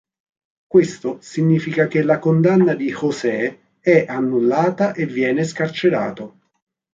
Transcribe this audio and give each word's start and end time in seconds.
Questo 0.65 1.19
significa 1.21 1.85
che 1.85 2.01
la 2.01 2.17
condanna 2.17 2.73
di 2.73 2.89
José 2.91 3.75
è 3.79 4.05
annullata 4.07 4.93
e 4.93 5.05
viene 5.05 5.43
scarcerato. 5.43 6.39